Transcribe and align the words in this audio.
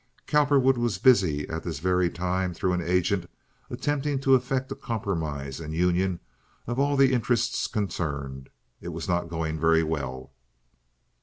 Cowperwood 0.25 0.77
was 0.79 0.97
busy 0.97 1.47
at 1.47 1.61
this 1.61 1.77
very 1.77 2.09
time, 2.09 2.55
through 2.55 2.73
an 2.73 2.81
agent, 2.81 3.29
attempting 3.69 4.17
to 4.21 4.33
effect 4.33 4.71
a 4.71 4.75
compromise 4.75 5.59
and 5.59 5.75
union 5.75 6.19
of 6.65 6.79
all 6.79 6.99
interests 6.99 7.67
concerned. 7.67 8.49
It 8.81 8.87
was 8.89 9.07
not 9.07 9.29
going 9.29 9.59
very 9.59 9.83
well. 9.83 10.31